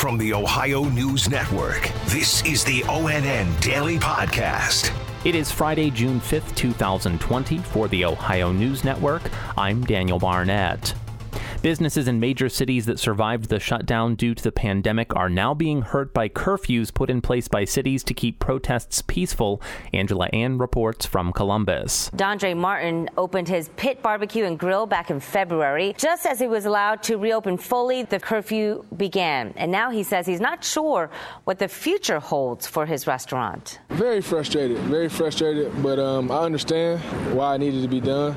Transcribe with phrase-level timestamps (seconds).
[0.00, 4.90] From the Ohio News Network, this is the ONN Daily Podcast.
[5.26, 7.58] It is Friday, June 5th, 2020.
[7.58, 9.20] For the Ohio News Network,
[9.58, 10.94] I'm Daniel Barnett.
[11.62, 15.82] Businesses in major cities that survived the shutdown due to the pandemic are now being
[15.82, 19.60] hurt by curfews put in place by cities to keep protests peaceful.
[19.92, 22.08] Angela An reports from Columbus.
[22.16, 25.94] Dondre Martin opened his pit barbecue and grill back in February.
[25.98, 29.52] Just as he was allowed to reopen fully, the curfew began.
[29.56, 31.10] And now he says he's not sure
[31.44, 33.80] what the future holds for his restaurant.
[33.90, 37.00] Very frustrated, very frustrated, but um, I understand
[37.34, 38.34] why it needed to be done.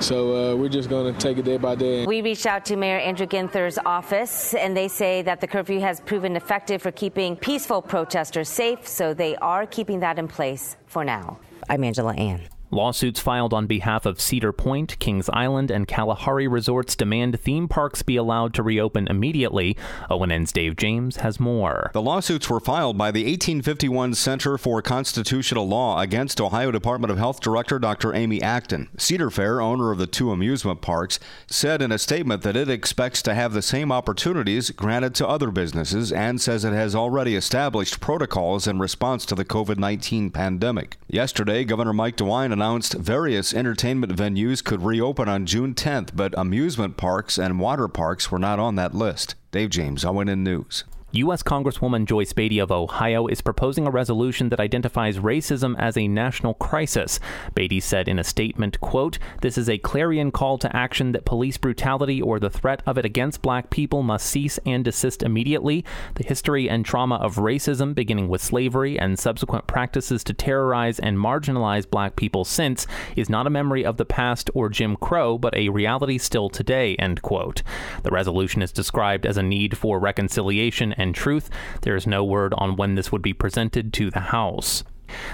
[0.00, 2.04] So uh, we're just going to take it day by day.
[2.06, 6.00] We reached out to Mayor Andrew Ginther's office, and they say that the curfew has
[6.00, 11.04] proven effective for keeping peaceful protesters safe, so they are keeping that in place for
[11.04, 11.38] now.
[11.68, 12.40] I'm Angela An.
[12.72, 18.00] Lawsuits filed on behalf of Cedar Point, Kings Island, and Kalahari resorts demand theme parks
[18.02, 19.76] be allowed to reopen immediately.
[20.08, 21.90] ONN's Dave James has more.
[21.92, 27.18] The lawsuits were filed by the 1851 Center for Constitutional Law against Ohio Department of
[27.18, 28.14] Health Director Dr.
[28.14, 28.88] Amy Acton.
[28.96, 33.20] Cedar Fair, owner of the two amusement parks, said in a statement that it expects
[33.20, 38.00] to have the same opportunities granted to other businesses and says it has already established
[38.00, 40.96] protocols in response to the COVID 19 pandemic.
[41.06, 46.96] Yesterday, Governor Mike DeWine announced various entertainment venues could reopen on June 10th, but amusement
[46.96, 49.34] parks and water parks were not on that list.
[49.50, 50.84] Dave James, ONN News.
[51.14, 51.42] U.S.
[51.42, 56.54] Congresswoman Joyce Beatty of Ohio is proposing a resolution that identifies racism as a national
[56.54, 57.20] crisis.
[57.54, 61.58] Beatty said in a statement, quote, This is a clarion call to action that police
[61.58, 65.84] brutality or the threat of it against black people must cease and desist immediately.
[66.14, 71.18] The history and trauma of racism, beginning with slavery and subsequent practices to terrorize and
[71.18, 75.54] marginalize black people since, is not a memory of the past or Jim Crow, but
[75.54, 77.62] a reality still today, end quote.
[78.02, 81.50] The resolution is described as a need for reconciliation and truth.
[81.82, 84.84] There is no word on when this would be presented to the House.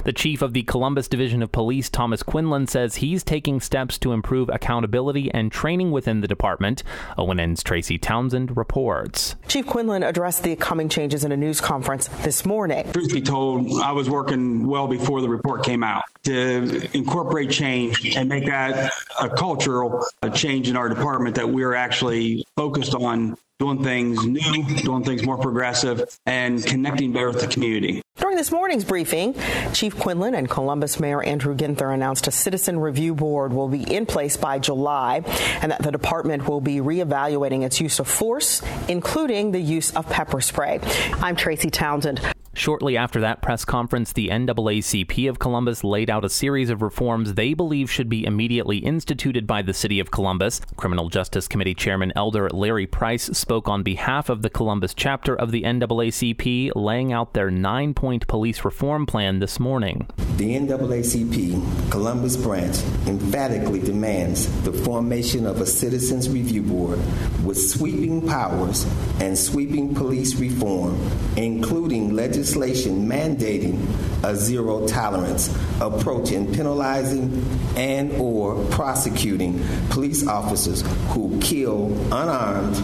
[0.04, 4.12] The chief of the Columbus Division of Police, Thomas Quinlan, says he's taking steps to
[4.12, 6.82] improve accountability and training within the department.
[7.16, 9.36] ONN's Tracy Townsend reports.
[9.46, 12.90] Chief Quinlan addressed the coming changes in a news conference this morning.
[12.92, 18.16] Truth be told, I was working well before the report came out to incorporate change
[18.16, 23.36] and make that a cultural uh, change in our department that we're actually focused on
[23.58, 28.00] doing things new, doing things more progressive, and connecting better with the community.
[28.16, 29.34] During this morning's briefing,
[29.72, 34.06] Chief Quinlan and Columbus Mayor Andrew Ginther announced a citizen review board will be in
[34.06, 35.22] place by July
[35.60, 40.08] and that the department will be reevaluating its use of force, including the use of
[40.08, 40.80] pepper spray.
[41.14, 42.20] I'm Tracy Townsend.
[42.58, 47.34] Shortly after that press conference, the NAACP of Columbus laid out a series of reforms
[47.34, 50.60] they believe should be immediately instituted by the City of Columbus.
[50.76, 55.52] Criminal Justice Committee Chairman Elder Larry Price spoke on behalf of the Columbus chapter of
[55.52, 60.08] the NAACP, laying out their nine point police reform plan this morning.
[60.36, 66.98] The NAACP Columbus branch emphatically demands the formation of a Citizens Review Board
[67.44, 68.84] with sweeping powers
[69.20, 70.98] and sweeping police reform,
[71.36, 73.76] including legislation legislation mandating
[74.24, 77.44] a zero tolerance approach in penalizing
[77.76, 82.74] and or prosecuting police officers who kill unarmed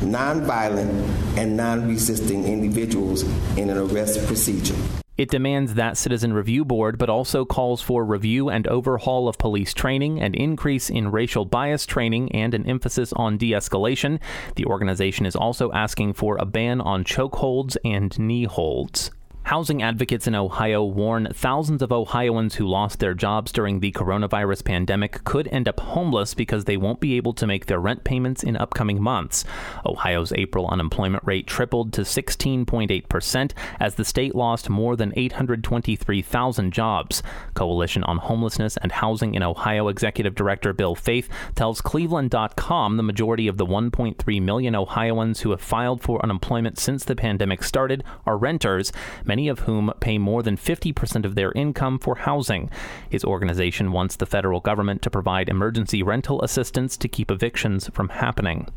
[0.00, 0.90] nonviolent
[1.36, 3.22] and non-resisting individuals
[3.58, 4.76] in an arrest procedure
[5.20, 9.74] it demands that citizen review board, but also calls for review and overhaul of police
[9.74, 14.18] training, an increase in racial bias training, and an emphasis on de escalation.
[14.56, 19.10] The organization is also asking for a ban on chokeholds and knee holds.
[19.50, 24.64] Housing advocates in Ohio warn thousands of Ohioans who lost their jobs during the coronavirus
[24.64, 28.44] pandemic could end up homeless because they won't be able to make their rent payments
[28.44, 29.44] in upcoming months.
[29.84, 37.20] Ohio's April unemployment rate tripled to 16.8% as the state lost more than 823,000 jobs.
[37.54, 43.48] Coalition on Homelessness and Housing in Ohio Executive Director Bill Faith tells Cleveland.com the majority
[43.48, 48.38] of the 1.3 million Ohioans who have filed for unemployment since the pandemic started are
[48.38, 48.92] renters.
[49.24, 52.68] Many many of whom pay more than 50% of their income for housing.
[53.08, 58.10] His organization wants the federal government to provide emergency rental assistance to keep evictions from
[58.10, 58.68] happening.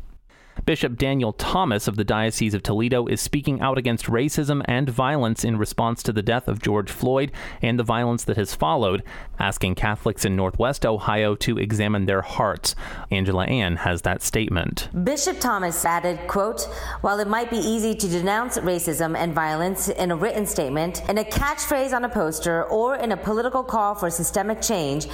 [0.66, 5.44] Bishop Daniel Thomas of the Diocese of Toledo is speaking out against racism and violence
[5.44, 9.02] in response to the death of George Floyd and the violence that has followed,
[9.38, 12.74] asking Catholics in Northwest Ohio to examine their hearts.
[13.10, 14.88] Angela An has that statement.
[15.04, 16.62] Bishop Thomas added, quote,
[17.02, 21.18] While it might be easy to denounce racism and violence in a written statement, in
[21.18, 25.06] a catchphrase on a poster, or in a political call for systemic change,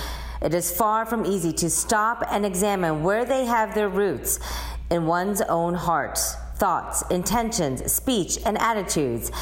[0.42, 4.38] it is far from easy to stop and examine where they have their roots
[4.90, 6.18] in one's own heart.
[6.60, 9.32] thoughts, intentions, speech, and attitudes.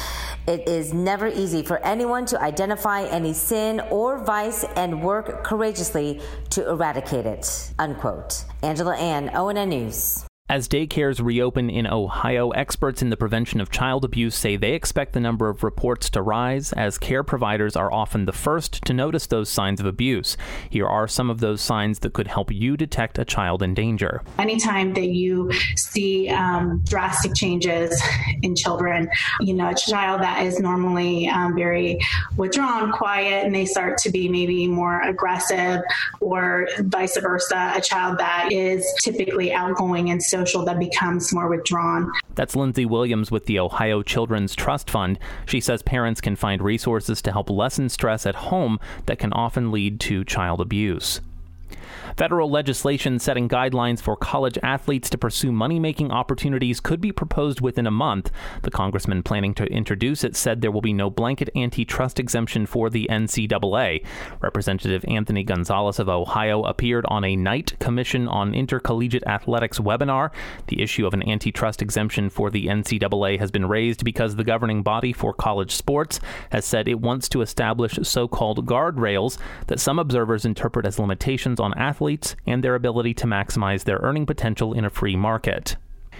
[0.47, 6.21] It is never easy for anyone to identify any sin or vice and work courageously
[6.51, 7.73] to eradicate it.
[7.77, 8.45] Unquote.
[8.63, 10.28] Angela An, ONN News.
[10.51, 15.13] As daycares reopen in Ohio, experts in the prevention of child abuse say they expect
[15.13, 19.27] the number of reports to rise as care providers are often the first to notice
[19.27, 20.37] those signs of abuse.
[20.67, 24.23] Here are some of those signs that could help you detect a child in danger.
[24.39, 28.01] Anytime that you see um, drastic changes
[28.41, 29.07] in children,
[29.41, 31.99] you know, a child that is normally um, very
[32.37, 35.83] withdrawn, quiet, and they start to be maybe more aggressive,
[36.21, 42.11] or vice versa, a child that is typically outgoing and so that becomes more withdrawn.
[42.35, 45.19] That's Lindsay Williams with the Ohio Children's Trust Fund.
[45.45, 49.71] She says parents can find resources to help lessen stress at home that can often
[49.71, 51.21] lead to child abuse.
[52.17, 57.61] Federal legislation setting guidelines for college athletes to pursue money making opportunities could be proposed
[57.61, 58.31] within a month.
[58.63, 62.89] The congressman planning to introduce it said there will be no blanket antitrust exemption for
[62.89, 64.05] the NCAA.
[64.41, 70.31] Representative Anthony Gonzalez of Ohio appeared on a Knight Commission on Intercollegiate Athletics webinar.
[70.67, 74.83] The issue of an antitrust exemption for the NCAA has been raised because the governing
[74.83, 76.19] body for college sports
[76.51, 79.37] has said it wants to establish so called guardrails
[79.67, 83.99] that some observers interpret as limitations on athletes athletes and their ability to maximize their
[84.01, 85.75] earning potential in a free market.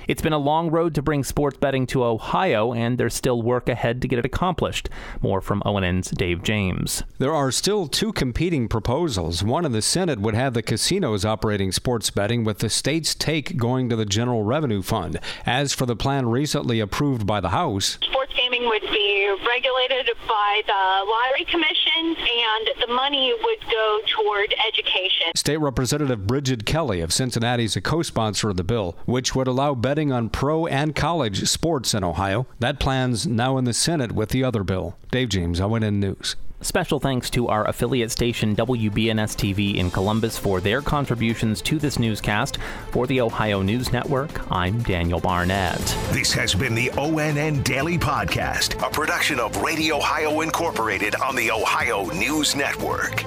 [0.08, 3.70] It's been a long road to bring sports betting to Ohio, and there's still work
[3.70, 4.90] ahead to get it accomplished.
[5.22, 7.04] More from ONN's Dave James.
[7.18, 9.44] There are still two competing proposals.
[9.44, 13.58] One in the Senate would have the casinos operating sports betting, with the state's take
[13.58, 15.20] going to the General Revenue Fund.
[15.46, 19.09] As for the plan recently approved by the House, sports gaming would be
[19.48, 25.28] regulated by the Lottery Commission, and the money would go toward education.
[25.36, 29.48] State Representative Brigid Kelly of Cincinnati is a co sponsor of the bill, which would
[29.48, 32.48] allow betting on pro and college sports in Ohio.
[32.60, 34.96] That plan's now in the Senate with the other bill.
[35.12, 36.36] Dave James, ONN News.
[36.62, 41.98] Special thanks to our affiliate station WBNS TV in Columbus for their contributions to this
[41.98, 42.58] newscast.
[42.92, 45.80] For the Ohio News Network, I'm Daniel Barnett.
[46.12, 51.50] This has been the ONN Daily Podcast, a production of Radio Ohio Incorporated on the
[51.50, 53.24] Ohio News Network.